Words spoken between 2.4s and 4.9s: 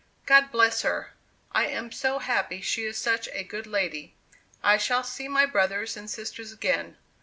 she is such a good lady. I